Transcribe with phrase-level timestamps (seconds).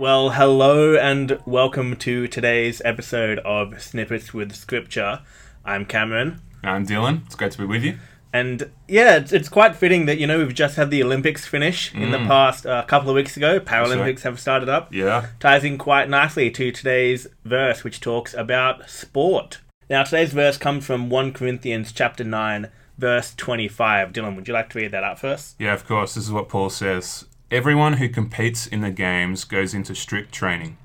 [0.00, 5.20] Well, hello and welcome to today's episode of Snippets with Scripture.
[5.62, 6.40] I'm Cameron.
[6.64, 7.26] I'm Dylan.
[7.26, 7.98] It's great to be with you.
[8.32, 11.94] And yeah, it's, it's quite fitting that, you know, we've just had the Olympics finish
[11.94, 12.28] in the Mm.
[12.28, 13.60] past uh, couple of weeks ago.
[13.60, 14.90] Paralympics have started up.
[14.90, 15.26] Yeah.
[15.38, 19.58] Ties in quite nicely to today's verse, which talks about sport.
[19.90, 24.14] Now, today's verse comes from 1 Corinthians chapter 9, verse 25.
[24.14, 25.56] Dylan, would you like to read that out first?
[25.58, 26.14] Yeah, of course.
[26.14, 27.26] This is what Paul says.
[27.52, 30.78] Everyone who competes in the games goes into strict training.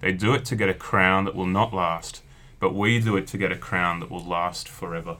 [0.00, 2.20] They do it to get a crown that will not last,
[2.58, 5.16] but we do it to get a crown that will last forever.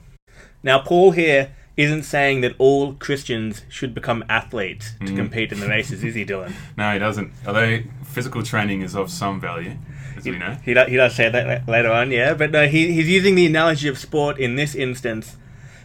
[0.61, 5.15] Now, Paul here isn't saying that all Christians should become athletes to mm.
[5.15, 6.53] compete in the races, is he, Dylan?
[6.77, 7.33] No, he doesn't.
[7.47, 9.77] Although physical training is of some value,
[10.15, 10.55] as we know.
[10.63, 12.35] He, do, he does say that later on, yeah.
[12.35, 15.35] But no, he, he's using the analogy of sport in this instance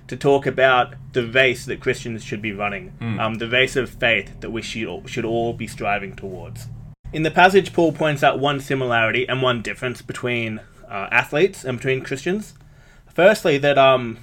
[0.09, 4.40] to talk about the race that Christians should be running, um, the race of faith
[4.40, 6.68] that we should, should all be striving towards.
[7.13, 11.79] In the passage, Paul points out one similarity and one difference between uh, athletes and
[11.79, 12.54] between Christians.
[13.13, 14.18] Firstly, that um,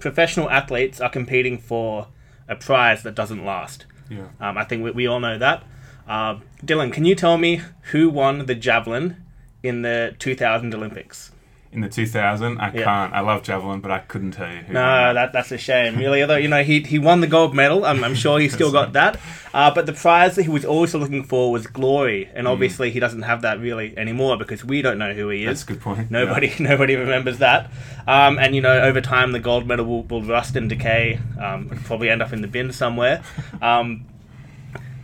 [0.00, 2.08] professional athletes are competing for
[2.48, 3.86] a prize that doesn't last.
[4.08, 4.28] Yeah.
[4.40, 5.64] Um, I think we, we all know that.
[6.06, 9.16] Uh, Dylan, can you tell me who won the javelin
[9.62, 11.32] in the 2000 Olympics?
[11.72, 12.84] In the 2000, I Yeah.
[12.84, 13.12] can't.
[13.12, 14.72] I love javelin, but I couldn't tell you who.
[14.72, 16.22] No, that, that's a shame, really.
[16.22, 17.84] Although, you know, he, he won the gold medal.
[17.84, 19.18] I'm, I'm sure he still got that.
[19.56, 22.28] Uh, but the prize that he was also looking for was glory.
[22.34, 25.46] And obviously, he doesn't have that really anymore because we don't know who he is.
[25.46, 26.10] That's a good point.
[26.10, 27.70] Nobody, nobody remembers that.
[28.06, 31.20] Um, and you know, over time, the gold medal will, will rust and decay.
[31.40, 33.22] Um, probably end up in the bin somewhere.
[33.62, 34.04] Um,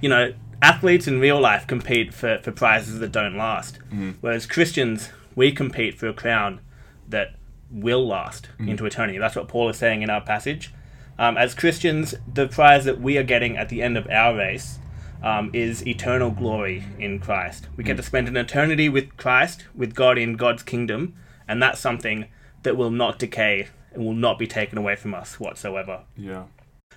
[0.03, 3.79] you know, athletes in real life compete for, for prizes that don't last,
[4.21, 6.61] whereas Christians we compete for a crown
[7.09, 7.35] that
[7.71, 9.19] will last into eternity.
[9.19, 10.73] That's what Paul is saying in our passage.
[11.19, 14.79] Um, as Christians, the prize that we are getting at the end of our race
[15.23, 17.69] um, is eternal glory in Christ.
[17.77, 21.15] We get to spend an eternity with Christ, with God in God's kingdom,
[21.47, 22.27] and that's something
[22.63, 26.03] that will not decay and will not be taken away from us whatsoever.
[26.17, 26.45] Yeah.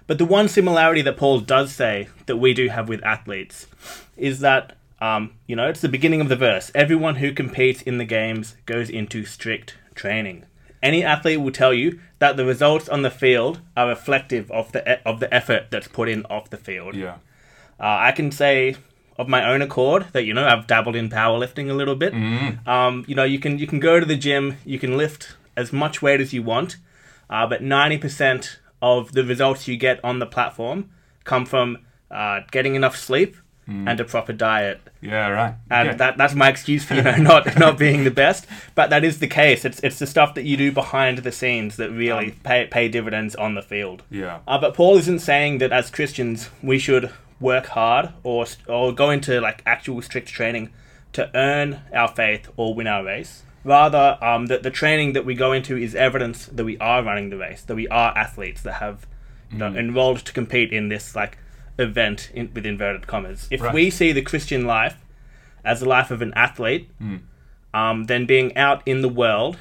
[0.07, 3.67] But the one similarity that Paul does say that we do have with athletes
[4.15, 6.71] is that, um, you know, it's the beginning of the verse.
[6.73, 10.45] Everyone who competes in the games goes into strict training.
[10.81, 14.81] Any athlete will tell you that the results on the field are reflective of the
[14.93, 16.95] e- of the effort that's put in off the field.
[16.95, 17.15] Yeah.
[17.79, 18.75] Uh, I can say
[19.17, 22.13] of my own accord that you know I've dabbled in powerlifting a little bit.
[22.65, 25.73] Um, you know, you can you can go to the gym, you can lift as
[25.73, 26.77] much weight as you want,
[27.29, 30.89] uh, but ninety percent of the results you get on the platform
[31.23, 31.79] come from
[32.11, 33.35] uh, getting enough sleep
[33.67, 34.79] and a proper diet.
[35.01, 35.55] Yeah, right.
[35.71, 38.45] And that, that's my excuse for you know not not being the best,
[38.75, 39.65] but that is the case.
[39.65, 42.87] It's it's the stuff that you do behind the scenes that really Um, pay pay
[42.89, 44.03] dividends on the field.
[44.11, 44.39] yeah.
[44.47, 49.09] Uh, but Paul isn't saying that as Christians we should work hard or or go
[49.09, 50.69] into like actual strict training
[51.13, 53.43] to earn our faith or win our race.
[53.63, 57.31] Rather, um, that the training that we go into is evidence that we are running
[57.31, 59.07] the race, that we are athletes that have
[59.51, 61.39] you know, enrolled to compete in this like
[61.77, 63.47] event in, with inverted commas.
[63.51, 63.73] If Right.
[63.73, 64.97] we see the Christian life
[65.63, 66.89] as the life of an athlete,
[67.73, 69.57] um, then being out in the world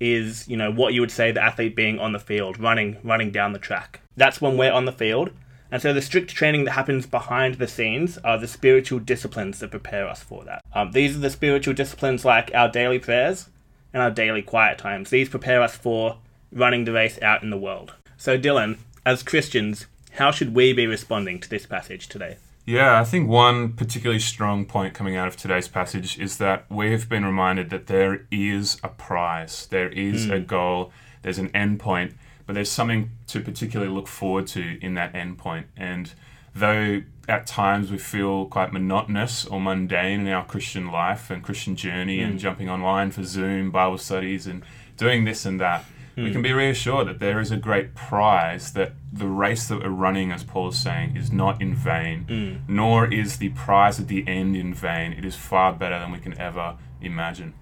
[0.00, 3.30] is you know what you would say the athlete being on the field, running running
[3.30, 4.00] down the track.
[4.16, 5.30] That's when we're on the field.
[5.70, 9.70] And so the strict training that happens behind the scenes are the spiritual disciplines that
[9.70, 10.62] prepare us for that.
[10.72, 13.50] Um, these are the spiritual disciplines like our daily prayers
[13.92, 15.10] and our daily quiet times.
[15.10, 16.16] These prepare us for
[16.50, 17.92] running the race out in the world.
[18.16, 19.86] So Dylan, as Christians,
[20.18, 22.36] how should we be responding to this passage today?
[22.66, 27.08] Yeah, I think one particularly strong point coming out of today's passage is that we've
[27.08, 30.44] been reminded that there is a prize, there is a hmm.
[30.44, 30.92] goal,
[31.22, 32.14] there's an end point,
[32.46, 35.68] but there's something to particularly look forward to in that end point.
[35.76, 36.12] And
[36.54, 41.76] though at times we feel quite monotonous or mundane in our Christian life and Christian
[41.76, 42.38] journey and hmm.
[42.38, 44.64] jumping online for Zoom, Bible studies, and
[44.96, 45.84] doing this and that,
[46.16, 46.32] we hmm.
[46.32, 50.32] can be reassured that there is a great prize, that the race that we're running,
[50.32, 54.56] as Paul is saying, is not in vain, nor is the prize at the end
[54.56, 55.12] in vain.
[55.12, 57.54] It is far better than we can ever imagine.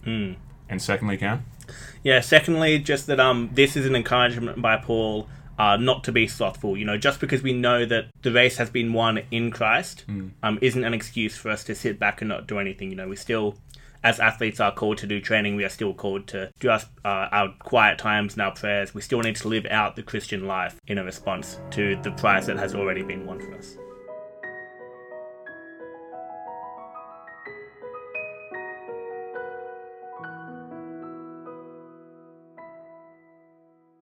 [0.69, 1.45] And secondly, Cam?
[2.03, 5.29] Yeah, secondly, just that um, this is an encouragement by Paul
[5.59, 6.77] uh, not to be slothful.
[6.77, 10.05] You know, just because we know that the race has been won in Christ
[10.43, 12.91] um, isn't an excuse for us to sit back and not do anything.
[12.91, 13.57] You know, we still,
[14.07, 15.57] as athletes, are called to do training.
[15.57, 18.95] We are still called to do our, uh, our quiet times and our prayers.
[18.95, 22.47] We still need to live out the Christian life in a response to the prize
[22.47, 23.77] that has already been won for us.